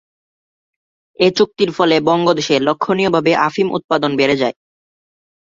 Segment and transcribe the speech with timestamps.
[1.19, 4.55] এ চুক্তির ফলে বঙ্গদেশে লক্ষণীয়ভাবে আফিম উৎপাদন বেড়ে যায়।